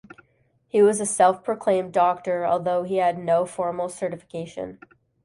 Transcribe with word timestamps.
He 0.67 0.81
was 0.81 0.99
a 0.99 1.05
self-proclaimed 1.05 1.93
doctor, 1.93 2.43
although 2.43 2.81
he 2.81 2.95
had 2.97 3.19
no 3.19 3.45
formal 3.45 3.87
certification. 3.87 4.79